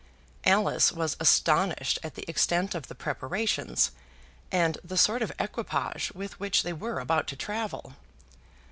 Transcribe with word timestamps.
Alice 0.45 0.91
was 0.91 1.15
astonished 1.19 1.99
at 2.01 2.15
the 2.15 2.25
extent 2.27 2.73
of 2.73 2.87
the 2.87 2.95
preparations, 2.95 3.91
and 4.51 4.79
the 4.83 4.97
sort 4.97 5.21
of 5.21 5.31
equipage 5.37 6.11
with 6.13 6.39
which 6.39 6.63
they 6.63 6.73
were 6.73 6.99
about 6.99 7.27
to 7.27 7.35
travel. 7.35 7.93